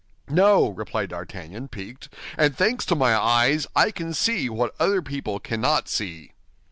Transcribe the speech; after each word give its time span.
"No," 0.31 0.69
replied 0.69 1.09
D'Artagnan, 1.09 1.67
piqued, 1.67 2.09
"and 2.35 2.57
thanks 2.57 2.85
to 2.87 2.95
my 2.95 3.13
eyes, 3.15 3.67
I 3.75 3.91
can 3.91 4.15
see 4.15 4.49
what 4.49 4.73
other 4.79 5.03
people 5.03 5.39
cannot 5.39 5.87
see." 5.87 6.31